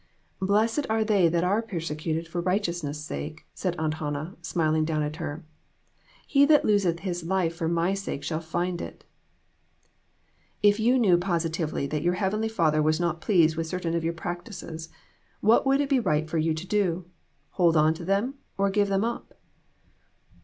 [0.41, 5.03] "'Blessed are they that are persecuted for righteousness, sake V' said Aunt Hannah, smiling down
[5.03, 5.45] at her;
[6.25, 9.03] "'he that loseth his life for my sake shall find it
[10.63, 14.03] V "If you knew positively that your heavenly Father was not pleased with certain of
[14.03, 14.89] your prac tices,
[15.39, 17.05] what would it be right for you to do
[17.51, 19.35] hold on to them or give them up?"